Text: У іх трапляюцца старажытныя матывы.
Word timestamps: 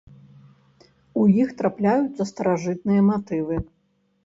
У 1.23 1.25
іх 1.43 1.51
трапляюцца 1.59 2.29
старажытныя 2.31 3.01
матывы. 3.13 3.63